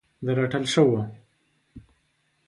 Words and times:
د 0.25 0.27
رټل 0.37 0.63
شوو 0.73 1.01